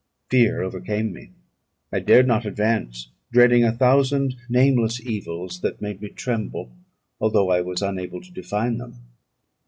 [0.31, 1.29] Fear overcame me;
[1.93, 6.71] I dared not advance, dreading a thousand nameless evils that made me tremble,
[7.19, 8.95] although I was unable to define them.